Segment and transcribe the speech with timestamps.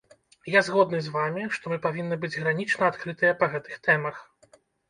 [0.51, 4.15] Я згодны з вамі, што мы павінны быць гранічна адкрытыя па гэтых тэмах.